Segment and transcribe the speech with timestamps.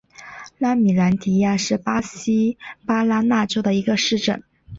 [0.57, 2.57] 拉米兰迪亚是巴西
[2.87, 4.41] 巴拉那州的一个市镇。